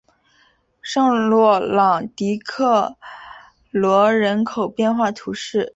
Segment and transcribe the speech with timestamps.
[0.81, 2.97] 圣洛朗迪克
[3.69, 5.69] 罗人口变化图示